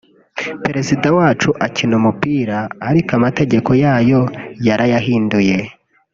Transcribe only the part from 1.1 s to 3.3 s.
wacu akina umupira ariko